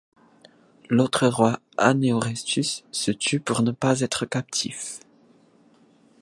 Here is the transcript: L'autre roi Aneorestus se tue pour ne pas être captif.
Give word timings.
L'autre 0.89 1.27
roi 1.27 1.59
Aneorestus 1.77 2.85
se 2.91 3.11
tue 3.11 3.39
pour 3.39 3.61
ne 3.61 3.69
pas 3.71 3.99
être 3.99 4.25
captif. 4.25 4.99